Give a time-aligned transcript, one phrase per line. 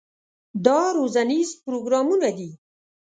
[0.65, 2.49] دا روزنیز پروګرامونه دي.